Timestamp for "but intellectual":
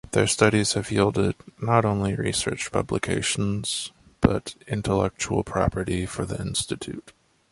4.19-5.43